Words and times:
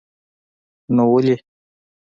نو 0.95 1.03
ولې. 1.13 1.35